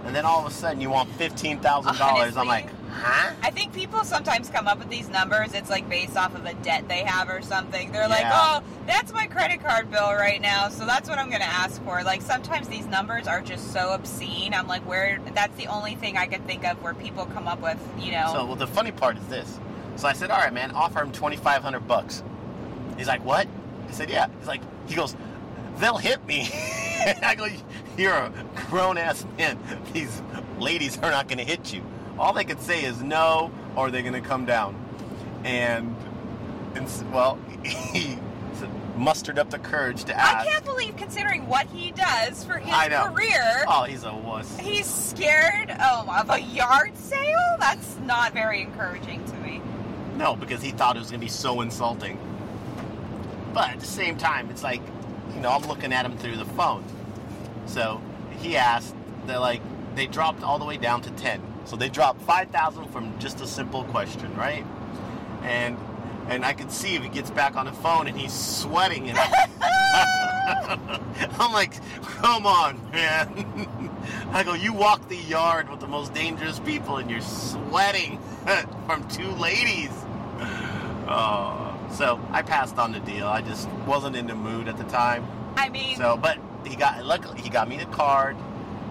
[0.05, 3.33] and then all of a sudden you want fifteen thousand dollars, I'm like, huh?
[3.41, 5.53] I think people sometimes come up with these numbers.
[5.53, 7.91] It's like based off of a debt they have or something.
[7.91, 11.41] They're like, "Oh, that's my credit card bill right now, so that's what I'm going
[11.41, 14.53] to ask for." Like sometimes these numbers are just so obscene.
[14.53, 17.61] I'm like, "Where?" That's the only thing I can think of where people come up
[17.61, 18.29] with, you know.
[18.33, 19.59] So, well, the funny part is this.
[19.97, 22.23] So I said, all right, man, offer him twenty five hundred bucks.
[22.97, 23.47] He's like, what?
[23.87, 24.27] I said, yeah.
[24.39, 25.15] He's like, he goes,
[25.77, 26.49] they'll hit me.
[27.23, 27.47] I go,
[27.97, 28.31] you're a
[28.69, 29.57] grown ass man.
[29.93, 30.21] These
[30.59, 31.81] ladies are not going to hit you.
[32.19, 34.75] All they could say is no, or they're going to come down.
[35.43, 35.95] And,
[36.75, 38.17] and well, he
[38.95, 40.47] mustered up the courage to ask.
[40.47, 43.11] I can't believe, considering what he does for his I know.
[43.11, 44.57] career, Oh, he's a wuss.
[44.59, 47.37] he's scared oh, of a yard sale.
[47.59, 49.61] That's not very encouraging to me.
[50.15, 52.19] No, because he thought it was going to be so insulting.
[53.53, 54.81] But at the same time, it's like,
[55.35, 56.83] you know, I'm looking at him through the phone.
[57.67, 58.01] So
[58.39, 58.95] he asked,
[59.27, 59.61] they're like,
[59.95, 61.41] they dropped all the way down to 10.
[61.67, 64.65] So they dropped 5,000 from just a simple question, right?
[65.43, 65.77] And
[66.29, 69.17] and I could see if he gets back on the phone and he's sweating and
[71.39, 73.89] I'm like, come on, man.
[74.31, 78.19] I go, you walk the yard with the most dangerous people and you're sweating
[78.85, 79.89] from two ladies.
[81.09, 83.27] Oh, so I passed on the deal.
[83.27, 85.25] I just wasn't in the mood at the time.
[85.55, 88.35] I mean, So, but he got luckily he got me the card.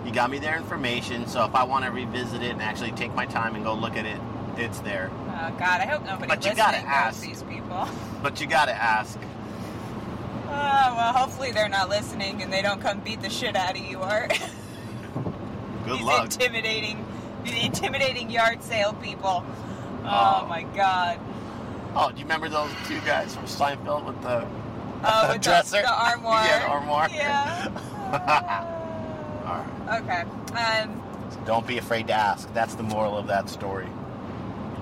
[0.07, 1.27] He got me their information.
[1.27, 3.97] So if I want to revisit it and actually take my time and go look
[3.97, 4.21] at it,
[4.57, 5.11] it's there.
[5.13, 7.21] oh God, I hope nobody But you gotta ask.
[7.21, 7.89] these people.
[8.23, 9.19] But you gotta ask.
[10.49, 13.85] Oh, well, hopefully they're not listening and they don't come beat the shit out of
[13.85, 14.31] you, Art.
[15.85, 16.25] Good These luck.
[16.25, 17.05] intimidating,
[17.45, 19.45] these intimidating yard sale people.
[20.05, 20.47] Oh, Oh.
[20.49, 21.19] my God.
[21.95, 24.47] Oh, do you remember those two guys from Seinfeld with the
[25.05, 25.79] Oh, with dresser?
[25.79, 26.45] The, the armoire.
[26.47, 27.09] Yeah, the armoire.
[27.13, 27.69] Yeah.
[28.13, 28.73] Oh.
[29.89, 30.25] Okay.
[30.57, 31.03] Um.
[31.45, 32.53] Don't be afraid to ask.
[32.55, 33.89] That's the moral of that story.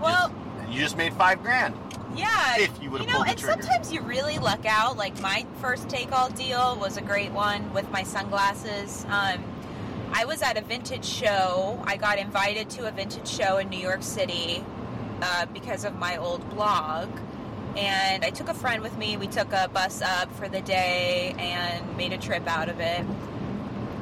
[0.01, 0.33] Well,
[0.71, 1.75] You just made five grand.
[2.17, 3.63] Yeah, If you would've know, pulled the and trigger.
[3.63, 4.97] sometimes you really luck out.
[4.97, 9.05] Like my first take all deal was a great one with my sunglasses.
[9.09, 9.43] Um,
[10.13, 11.83] I was at a vintage show.
[11.87, 14.65] I got invited to a vintage show in New York City
[15.23, 17.09] uh, because of my old blog.
[17.77, 19.17] And I took a friend with me.
[19.17, 23.05] We took a bus up for the day and made a trip out of it.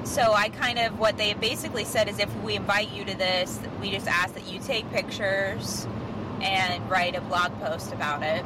[0.04, 3.58] So I kind of, what they basically said is if we invite you to this,
[3.80, 5.86] we just ask that you take pictures
[6.40, 8.44] and write a blog post about it.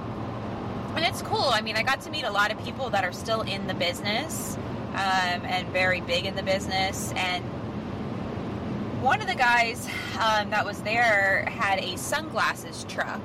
[0.95, 1.45] And it's cool.
[1.45, 3.75] I mean, I got to meet a lot of people that are still in the
[3.75, 4.57] business
[4.93, 7.13] um, and very big in the business.
[7.17, 7.45] And
[9.03, 9.87] one of the guys
[10.19, 13.21] um, that was there had a sunglasses truck.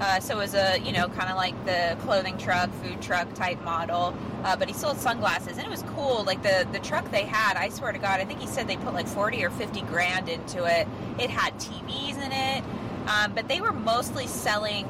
[0.00, 3.32] Uh, so it was a, you know, kind of like the clothing truck, food truck
[3.34, 4.14] type model.
[4.44, 6.22] Uh, but he sold sunglasses, and it was cool.
[6.24, 8.76] Like the the truck they had, I swear to God, I think he said they
[8.76, 10.86] put like forty or fifty grand into it.
[11.18, 12.64] It had TVs in it,
[13.08, 14.84] um, but they were mostly selling,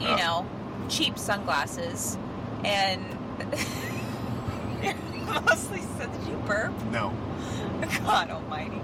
[0.00, 0.16] you Oh.
[0.16, 0.46] know,
[0.88, 2.18] cheap sunglasses,
[2.64, 3.00] and
[5.26, 5.80] mostly.
[5.98, 6.72] So did you burp?
[6.90, 7.12] No.
[8.04, 8.80] God Almighty,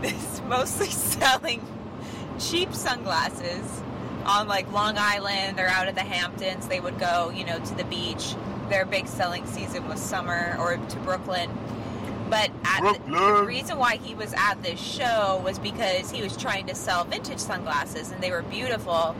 [0.00, 1.60] this mostly selling
[2.38, 3.82] cheap sunglasses
[4.26, 6.68] on like Long Island or out at the Hamptons.
[6.68, 8.34] They would go, you know, to the beach.
[8.68, 11.50] Their big selling season was summer or to Brooklyn.
[12.28, 16.36] But at the, the reason why he was at this show was because he was
[16.36, 19.14] trying to sell vintage sunglasses, and they were beautiful,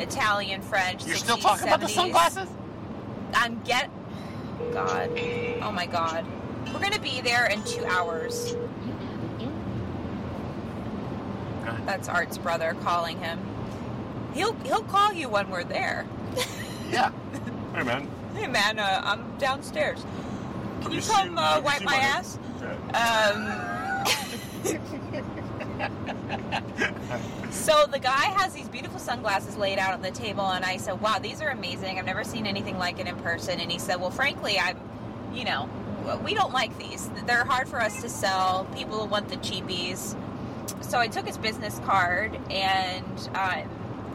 [0.00, 1.06] Italian, French.
[1.06, 2.48] You're 60s, still talking about the sunglasses?
[3.34, 3.88] I'm get.
[4.72, 5.10] God.
[5.62, 6.26] Oh my God.
[6.72, 8.56] We're gonna be there in two hours.
[11.86, 13.38] That's Art's brother calling him.
[14.34, 16.06] He'll he'll call you when we're there.
[16.90, 17.12] Yeah.
[17.72, 18.08] Hey, man.
[18.34, 20.02] Hey man, uh, I'm downstairs.
[20.02, 22.36] Can Have you you come seen- uh, have you wipe seen my my- ass?
[22.92, 23.46] Um,
[27.52, 31.00] so the guy has these beautiful sunglasses laid out on the table, and I said,
[31.00, 31.98] "Wow, these are amazing.
[31.98, 34.76] I've never seen anything like it in person." And he said, "Well, frankly, I'm,
[35.32, 35.68] you know,
[36.24, 37.08] we don't like these.
[37.26, 38.66] They're hard for us to sell.
[38.74, 40.16] People want the cheapies."
[40.82, 43.68] So I took his business card and um,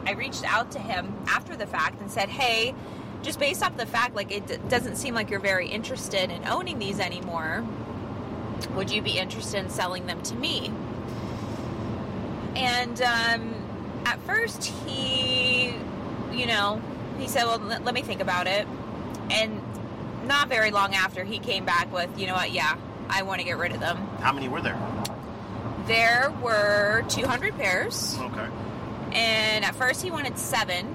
[0.06, 2.74] I reached out to him after the fact and said, "Hey."
[3.22, 6.46] Just based off the fact, like it d- doesn't seem like you're very interested in
[6.46, 7.64] owning these anymore.
[8.76, 10.70] Would you be interested in selling them to me?
[12.54, 13.54] And um,
[14.04, 15.74] at first, he,
[16.32, 16.80] you know,
[17.18, 18.66] he said, "Well, let, let me think about it."
[19.30, 19.60] And
[20.24, 22.52] not very long after, he came back with, "You know what?
[22.52, 22.76] Yeah,
[23.08, 24.78] I want to get rid of them." How many were there?
[25.86, 28.46] There were 200 pairs, Okay.
[29.12, 30.94] And at first he wanted seven,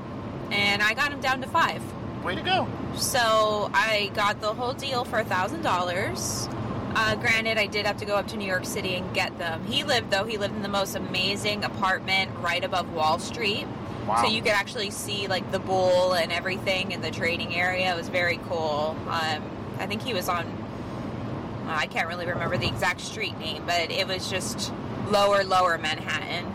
[0.52, 1.82] and I got him down to five.
[2.24, 2.67] Way to go.
[2.95, 6.47] So I got the whole deal for a thousand dollars.
[6.93, 9.63] Uh, granted, I did have to go up to New York City and get them.
[9.65, 13.65] He lived though; he lived in the most amazing apartment right above Wall Street,
[14.06, 14.17] Wow.
[14.21, 17.93] so you could actually see like the bull and everything in the trading area.
[17.93, 18.95] It was very cool.
[19.08, 19.41] Um,
[19.80, 20.45] I think he was on.
[20.45, 24.74] uh, I can't really remember the exact street name, but it was just
[25.10, 26.45] lower, lower Manhattan.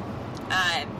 [0.50, 0.95] Um,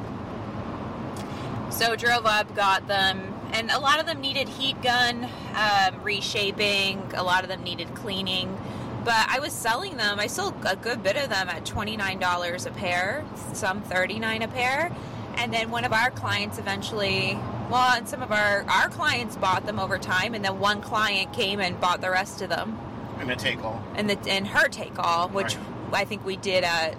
[1.77, 7.13] so drove up, got them, and a lot of them needed heat gun, um, reshaping.
[7.15, 8.57] A lot of them needed cleaning.
[9.05, 10.19] But I was selling them.
[10.19, 14.19] I sold a good bit of them at twenty nine dollars a pair, some thirty
[14.19, 14.91] nine a pair.
[15.37, 17.39] And then one of our clients eventually,
[17.71, 21.33] well, and some of our our clients bought them over time, and then one client
[21.35, 22.77] came and bought the rest of them,
[23.21, 23.81] And a take all.
[23.95, 26.01] and the and her take all, which Right.
[26.01, 26.97] I think we did at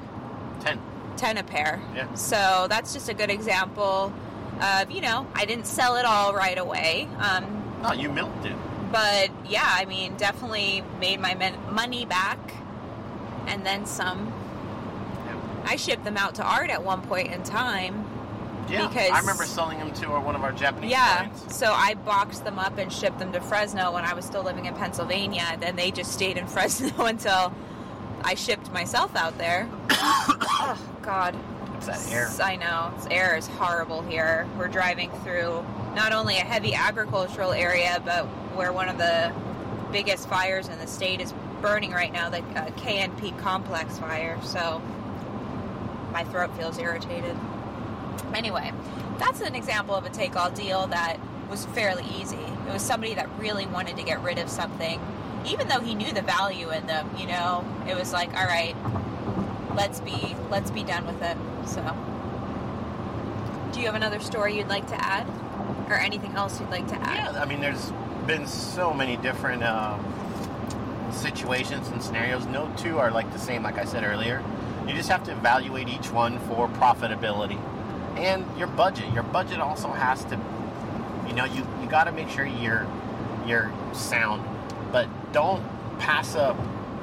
[0.62, 0.80] Ten.
[1.18, 1.82] 10 a pair.
[1.96, 2.14] Yeah.
[2.14, 4.14] So that's just a good example
[4.62, 7.08] of, you know, I didn't sell it all right away.
[7.20, 8.56] Um, Oh, you milked it.
[8.92, 12.40] but yeah, I mean, definitely made my men- money back
[13.48, 14.34] and then some.
[15.66, 18.06] I shipped them out to art at one point in time.
[18.70, 18.88] Yeah.
[18.88, 20.92] Because- I remember selling them to one of our Japanese friends.
[20.92, 21.16] Yeah.
[21.28, 21.56] clients.
[21.58, 24.66] So I boxed them up and shipped them to Fresno when I was still living
[24.66, 25.44] in Pennsylvania.
[25.52, 27.54] And then they just stayed in Fresno until
[28.24, 29.70] I shipped myself out there.
[29.92, 31.36] oh, God.
[31.78, 32.30] It's that air.
[32.42, 32.94] I know.
[32.98, 34.48] This air is horrible here.
[34.58, 39.34] We're driving through not only a heavy agricultural area, but where one of the
[39.92, 44.38] biggest fires in the state is burning right now, the uh, KNP complex fire.
[44.44, 44.82] So
[46.12, 47.36] my throat feels irritated.
[48.34, 48.72] Anyway,
[49.18, 51.18] that's an example of a take all deal that
[51.50, 52.36] was fairly easy.
[52.36, 55.00] It was somebody that really wanted to get rid of something,
[55.46, 57.66] even though he knew the value in them, you know.
[57.88, 58.76] It was like, all right,
[59.78, 61.38] let's be let's be done with it.
[61.66, 61.82] So
[63.72, 65.26] do you have another story you'd like to add?
[65.90, 67.34] Or anything else you'd like to add?
[67.34, 67.94] Yeah, I mean, there's
[68.26, 70.04] been so many different um,
[71.14, 72.46] situations and scenarios.
[72.48, 74.44] No two are like the same, like I said earlier.
[74.86, 77.58] You just have to evaluate each one for profitability
[78.18, 79.14] and your budget.
[79.14, 80.40] Your budget also has to
[81.28, 82.86] You know, you, you got to make sure you're
[83.46, 84.44] you're sound,
[84.92, 85.64] but don't
[86.00, 86.58] pass up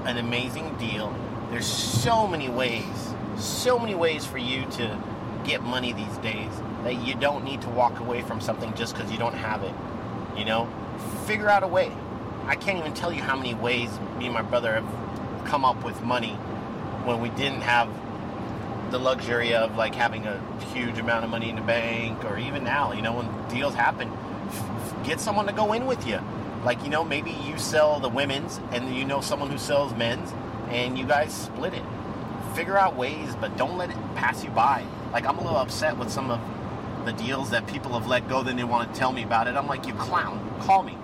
[0.04, 1.14] an amazing deal.
[1.54, 5.00] There's so many ways, so many ways for you to
[5.44, 6.50] get money these days
[6.82, 9.72] that you don't need to walk away from something just because you don't have it.
[10.36, 10.68] You know,
[11.26, 11.92] figure out a way.
[12.46, 13.88] I can't even tell you how many ways
[14.18, 16.32] me and my brother have come up with money
[17.04, 17.88] when we didn't have
[18.90, 22.64] the luxury of like having a huge amount of money in the bank or even
[22.64, 24.10] now, you know, when deals happen,
[25.04, 26.18] get someone to go in with you.
[26.64, 30.32] Like, you know, maybe you sell the women's and you know someone who sells men's
[30.70, 31.82] and you guys split it.
[32.54, 34.84] Figure out ways, but don't let it pass you by.
[35.12, 36.40] Like, I'm a little upset with some of
[37.04, 39.56] the deals that people have let go, then they want to tell me about it.
[39.56, 40.96] I'm like, you clown, call me.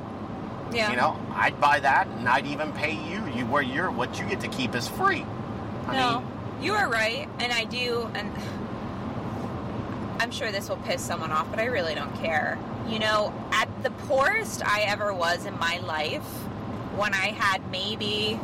[0.73, 0.90] Yeah.
[0.90, 3.27] You know, I'd buy that and I'd even pay you.
[3.35, 5.27] You where you're what you get to keep is free.
[5.87, 6.29] I no, mean,
[6.62, 8.31] you are right, and I do, and
[10.20, 12.59] I'm sure this will piss someone off, but I really don't care.
[12.88, 16.23] You know, at the poorest I ever was in my life,
[16.96, 18.38] when I had maybe,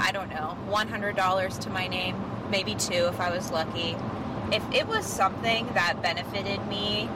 [0.00, 2.16] I don't know, $100 to my name,
[2.50, 3.96] maybe two if I was lucky,
[4.52, 7.08] if it was something that benefited me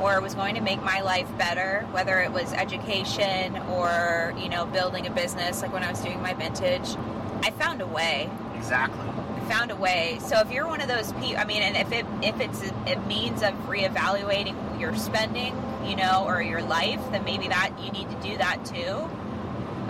[0.00, 4.66] or was going to make my life better, whether it was education or, you know,
[4.66, 6.96] building a business, like when I was doing my vintage,
[7.42, 8.30] I found a way.
[8.56, 9.00] exactly.
[9.00, 10.18] I found a way.
[10.22, 13.00] So if you're one of those people, I mean, and if it if it's a,
[13.08, 15.54] means of reevaluating your spending,
[15.84, 19.10] you know, or your life, then maybe that you need to do that too.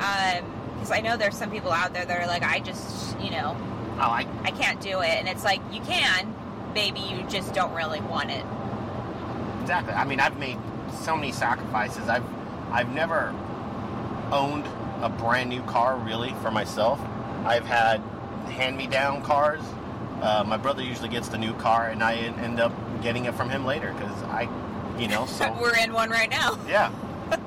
[0.01, 3.31] Um, Because I know there's some people out there that are like, I just, you
[3.31, 3.57] know,
[4.01, 6.35] Oh, I I can't do it, and it's like you can,
[6.73, 8.47] maybe you just don't really want it.
[9.61, 9.93] Exactly.
[9.93, 10.57] I mean, I've made
[11.03, 12.09] so many sacrifices.
[12.09, 12.25] I've
[12.73, 13.35] I've never
[14.33, 14.65] owned
[15.03, 16.99] a brand new car really for myself.
[17.45, 17.99] I've had
[18.49, 19.61] hand-me-down cars.
[20.23, 23.51] Uh, my brother usually gets the new car, and I end up getting it from
[23.51, 24.49] him later because I,
[24.99, 26.59] you know, so We're in one right now.
[26.67, 26.91] yeah,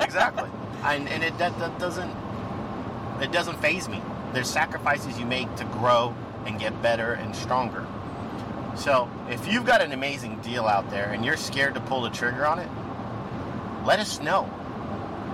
[0.01, 0.51] exactly.
[0.83, 2.13] and and it that, that doesn't
[3.21, 4.01] it doesn't phase me.
[4.33, 7.85] There's sacrifices you make to grow and get better and stronger.
[8.75, 12.09] So if you've got an amazing deal out there and you're scared to pull the
[12.09, 12.69] trigger on it,
[13.85, 14.49] let us know.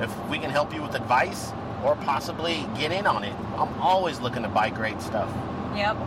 [0.01, 1.51] If we can help you with advice
[1.83, 3.33] or possibly get in on it.
[3.57, 5.29] I'm always looking to buy great stuff.
[5.75, 5.97] Yep.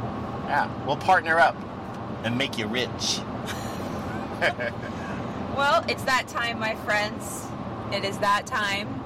[0.47, 1.57] Yeah, we'll partner up
[2.25, 3.21] and make you rich.
[5.57, 7.47] Well, it's that time, my friends.
[7.93, 9.02] It is that time.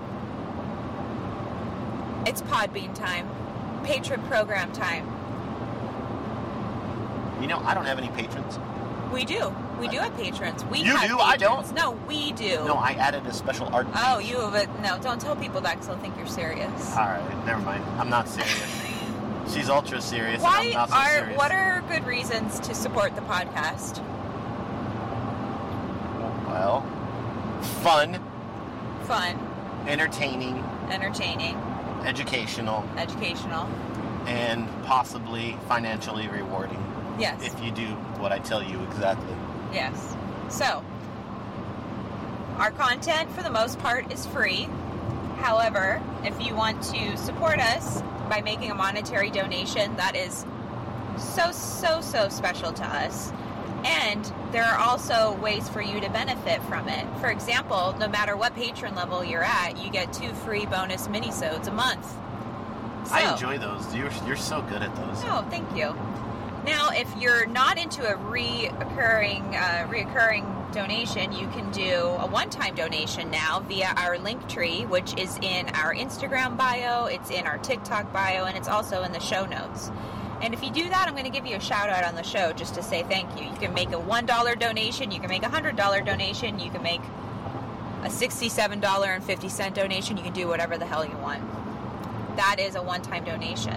[2.27, 3.29] It's Podbean time.
[3.85, 5.07] Patron program time.
[7.41, 8.59] You know, I don't have any patrons.
[9.13, 9.55] We do.
[9.79, 10.65] We do have patrons.
[10.65, 11.19] We You have do?
[11.19, 11.73] I don't.
[11.75, 12.65] No, we do.
[12.65, 13.87] No, I added a special art.
[13.95, 14.99] Oh, you have a no.
[15.01, 16.97] Don't tell people that because they'll think you're serious.
[16.97, 17.85] All right, never mind.
[18.01, 18.83] I'm not serious.
[19.55, 20.43] She's ultra serious.
[20.43, 21.39] Why and I'm not so are serious.
[21.39, 23.99] what are good reasons to support the podcast?
[26.49, 26.85] well,
[27.83, 28.21] fun,
[29.05, 29.39] Fun,
[29.87, 30.59] entertaining,
[30.91, 31.55] entertaining,
[32.05, 33.67] educational, educational.
[34.27, 36.83] and possibly financially rewarding
[37.19, 37.41] Yes.
[37.43, 37.87] if you do
[38.21, 39.35] what I tell you exactly.
[39.73, 40.15] Yes.
[40.49, 40.83] So,
[42.59, 44.69] our content for the most part is free.
[45.39, 50.45] However, if you want to support us by making a monetary donation, that is
[51.19, 53.33] so, so, so special to us.
[53.87, 57.07] And there are also ways for you to benefit from it.
[57.21, 61.69] For example, no matter what patron level you're at, you get two free bonus minisodes
[61.69, 62.13] a month.
[63.13, 63.95] I enjoy those.
[63.95, 65.23] You're, you're so good at those.
[65.25, 65.95] Oh, thank you.
[66.65, 72.75] Now, if you're not into a reoccurring, uh, reoccurring donation, you can do a one-time
[72.75, 77.59] donation now via our link tree, which is in our Instagram bio, it's in our
[77.59, 79.93] TikTok bio, and it's also in the show notes.
[80.43, 82.23] And if you do that, I'm going to give you a shout out on the
[82.23, 83.49] show just to say thank you.
[83.49, 87.01] You can make a $1 donation, you can make a $100 donation, you can make
[88.03, 91.43] a $67.50 donation, you can do whatever the hell you want
[92.37, 93.75] that is a one-time donation.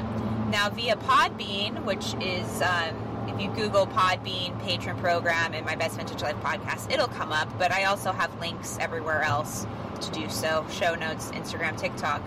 [0.51, 2.95] Now, via Podbean, which is um,
[3.27, 7.49] if you Google Podbean patron program and my Best Vintage Life podcast, it'll come up.
[7.57, 9.65] But I also have links everywhere else
[10.01, 12.21] to do so: show notes, Instagram, TikTok.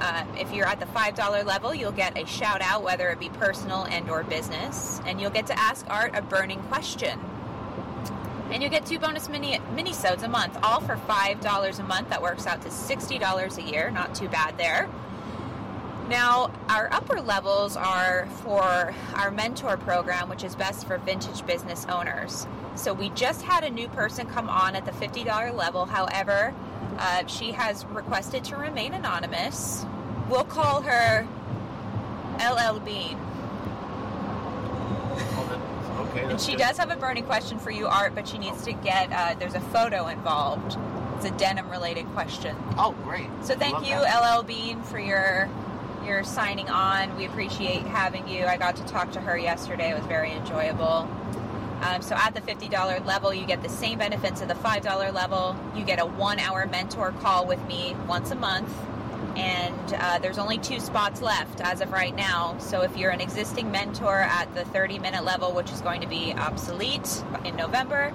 [0.00, 3.18] Um, if you're at the five dollar level, you'll get a shout out, whether it
[3.18, 7.18] be personal and/or business, and you'll get to ask Art a burning question.
[8.50, 12.10] And you'll get two bonus mini minisodes a month, all for five dollars a month.
[12.10, 13.90] That works out to sixty dollars a year.
[13.90, 14.88] Not too bad there.
[16.08, 21.84] Now, our upper levels are for our mentor program, which is best for vintage business
[21.86, 22.46] owners.
[22.76, 25.84] So we just had a new person come on at the fifty dollar level.
[25.84, 26.54] However,
[26.96, 29.84] uh, she has requested to remain anonymous.
[30.28, 31.26] We'll call her
[32.38, 33.18] LL Bean.
[35.98, 36.24] Okay.
[36.24, 36.58] And she good.
[36.58, 39.54] does have a burning question for you, Art, but she needs to get, uh, there's
[39.54, 40.76] a photo involved.
[41.16, 42.56] It's a denim related question.
[42.76, 43.28] Oh, great.
[43.42, 44.38] So thank Love you, that.
[44.38, 45.48] LL Bean, for your
[46.08, 47.14] your signing on.
[47.16, 48.46] We appreciate having you.
[48.46, 49.90] I got to talk to her yesterday.
[49.90, 51.08] It was very enjoyable.
[51.82, 55.54] Um, so at the $50 level, you get the same benefits of the $5 level.
[55.76, 58.72] You get a one-hour mentor call with me once a month.
[59.38, 62.58] And uh, there's only two spots left as of right now.
[62.58, 66.32] So if you're an existing mentor at the 30-minute level, which is going to be
[66.32, 68.12] obsolete in November,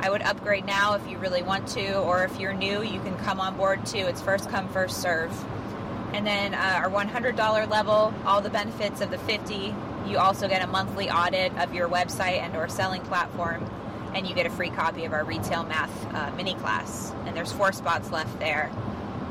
[0.00, 3.16] I would upgrade now if you really want to, or if you're new, you can
[3.16, 3.98] come on board too.
[3.98, 5.32] It's first come, first serve.
[6.12, 9.74] And then uh, our $100 level, all the benefits of the 50.
[10.06, 13.68] You also get a monthly audit of your website and or selling platform,
[14.14, 17.12] and you get a free copy of our retail math uh, mini class.
[17.24, 18.70] And there's four spots left there.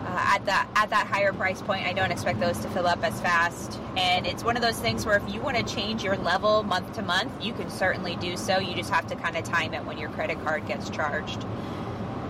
[0.07, 3.03] Uh, at that at that higher price point, I don't expect those to fill up
[3.03, 3.77] as fast.
[3.97, 6.93] And it's one of those things where if you want to change your level month
[6.93, 8.57] to month, you can certainly do so.
[8.57, 11.43] You just have to kind of time it when your credit card gets charged.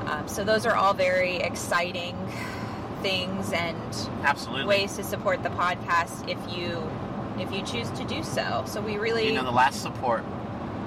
[0.08, 2.18] Um, so those are all very exciting
[3.04, 3.78] things and
[4.24, 4.66] Absolutely.
[4.66, 6.90] ways to support the podcast if you
[7.40, 8.64] if you choose to do so.
[8.66, 10.24] So we really You know, the last support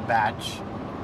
[0.09, 0.59] batch,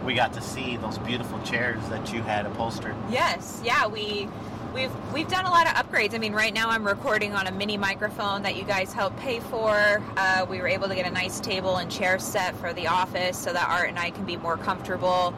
[0.04, 2.96] we got to see those beautiful chairs that you had upholstered.
[3.08, 4.28] Yes, yeah, we
[4.76, 6.14] we've we've done a lot of upgrades.
[6.14, 9.40] I mean, right now I'm recording on a mini microphone that you guys helped pay
[9.40, 10.02] for.
[10.16, 13.38] Uh, we were able to get a nice table and chair set for the office
[13.38, 15.34] so that Art and I can be more comfortable,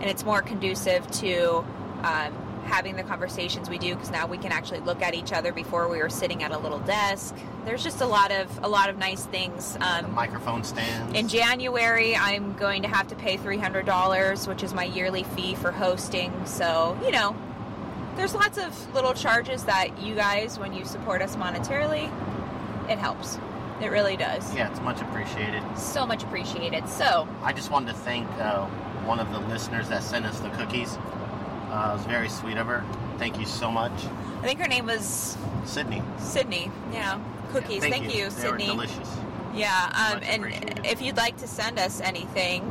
[0.00, 1.64] and it's more conducive to.
[2.04, 2.34] Um,
[2.64, 5.88] having the conversations we do because now we can actually look at each other before
[5.88, 7.34] we were sitting at a little desk
[7.64, 11.18] there's just a lot of a lot of nice things The um, microphone stands.
[11.18, 15.70] in January, I'm going to have to pay $300, which is my yearly fee for
[15.70, 16.32] hosting.
[16.46, 17.36] So, you know,
[18.16, 22.04] there's lots of little charges that you guys, when you support us monetarily,
[22.90, 23.38] it helps.
[23.80, 24.54] It really does.
[24.54, 25.62] yeah, it's much appreciated.
[25.76, 26.88] So much appreciated.
[26.88, 28.66] So, I just wanted to thank uh,
[29.06, 30.96] one of the listeners that sent us the cookies.
[31.70, 32.84] Uh, it was very sweet of her.
[33.18, 33.92] Thank you so much,
[34.40, 36.02] I think her name was Sydney.
[36.18, 36.70] Sydney.
[36.92, 37.20] Yeah.
[37.52, 37.82] Cookies.
[37.84, 38.66] Yeah, thank, you, They Sydney.
[38.66, 39.16] delicious.
[39.54, 42.62] Yeah, um, and if you'd like to send us anything,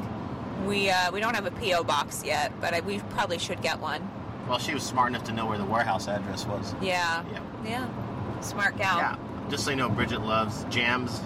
[0.66, 3.80] we uh, we don't have a PO box yet, but I, we probably should get
[3.80, 4.10] one.
[4.48, 6.74] Well, she was smart enough to know where the warehouse address was.
[6.82, 7.40] Yeah, Yeah.
[7.66, 8.98] yeah, smart gal.
[8.98, 9.16] Yeah.
[9.50, 11.22] Just so you know, Bridget loves jams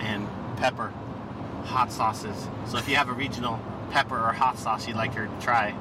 [0.00, 0.26] and
[0.56, 0.92] pepper,
[1.64, 2.48] hot sauces.
[2.66, 5.74] So if you have a regional pepper or hot sauce you'd like her to try,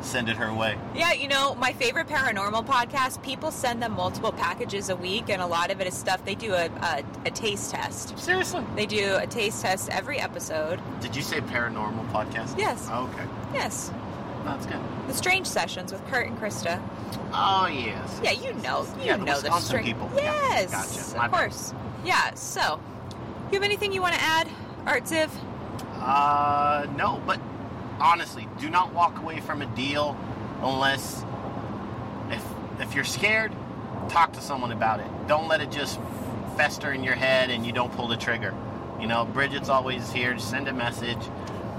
[0.00, 0.76] send it her way.
[0.94, 5.40] Yeah, you know, my favorite paranormal podcast, people send them multiple packages a week, and
[5.40, 8.18] a lot of it is stuff they do a, a, a taste test.
[8.18, 8.64] Seriously?
[8.74, 10.80] They do a taste test every episode.
[11.00, 12.58] Did you say paranormal podcast?
[12.58, 12.88] Yes.
[12.90, 13.26] Oh, okay.
[13.54, 13.92] Yes.
[14.44, 14.78] That's good.
[15.06, 16.80] The Strange Sessions with Kurt and Krista.
[17.32, 18.20] Oh, yes.
[18.22, 18.86] Yeah, you know.
[18.98, 20.10] You Yeah, the know Wisconsin Strange people.
[20.14, 20.70] Yeah, Yes.
[20.70, 21.18] gotcha.
[21.18, 21.38] My Of bad.
[21.40, 21.74] course.
[22.04, 22.80] Yeah, so,
[23.50, 24.48] you have anything you want to add,
[24.86, 25.28] Art Ziv?
[26.00, 27.40] Uh, no, but
[28.00, 30.16] honestly, do not walk away from a deal
[30.62, 31.24] unless
[32.30, 32.42] if
[32.80, 33.52] if you're scared,
[34.08, 35.06] talk to someone about it.
[35.28, 36.00] Don't let it just
[36.56, 38.52] fester in your head and you don't pull the trigger.
[39.00, 40.34] You know, Bridget's always here.
[40.34, 41.18] Just send a message.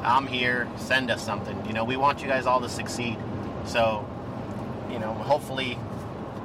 [0.03, 0.67] I'm here.
[0.77, 1.65] Send us something.
[1.65, 3.17] You know, we want you guys all to succeed.
[3.65, 4.05] So,
[4.91, 5.77] you know, hopefully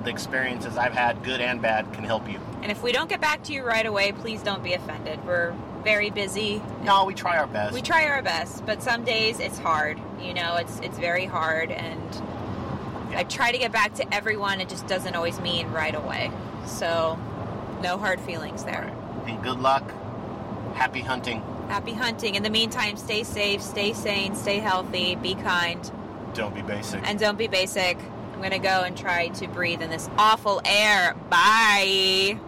[0.04, 2.38] the experiences I've had, good and bad, can help you.
[2.62, 5.24] And if we don't get back to you right away, please don't be offended.
[5.24, 6.62] We're very busy.
[6.82, 7.74] No, we try our best.
[7.74, 9.98] We try our best, but some days it's hard.
[10.20, 12.22] You know, it's it's very hard, and
[13.14, 14.60] I try to get back to everyone.
[14.60, 16.30] It just doesn't always mean right away.
[16.66, 17.18] So,
[17.82, 18.92] no hard feelings there.
[19.26, 19.84] and good luck.
[20.74, 21.42] Happy hunting.
[21.68, 22.34] Happy hunting.
[22.34, 25.90] In the meantime, stay safe, stay sane, stay healthy, be kind,
[26.34, 27.06] Don't be basic.
[27.08, 27.98] and don't be basic.
[28.34, 31.14] I'm gonna go and try to breathe in this awful air.
[31.28, 32.38] Bye.